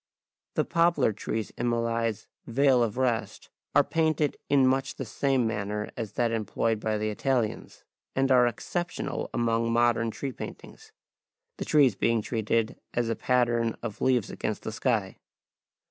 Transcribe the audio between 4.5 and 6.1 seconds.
much the same manner